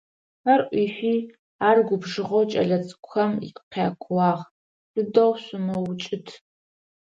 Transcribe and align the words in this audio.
Хьэр 0.43 0.61
ӏуифи, 0.69 1.17
ар 1.67 1.77
губжыгъэу 1.87 2.43
кӏэлэцӏыкӏухэм 2.51 3.31
къякууагъ: 3.71 4.41
Сыдэу 4.91 5.31
шъумыукӏытӏ. 5.43 6.31